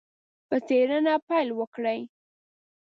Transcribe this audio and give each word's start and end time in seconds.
په 0.47 0.57
څېړنه 0.67 1.13
پیل 1.27 1.47
وکړي. 1.59 1.99